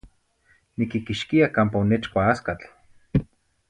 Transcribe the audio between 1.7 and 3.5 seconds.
onechcua ascatl.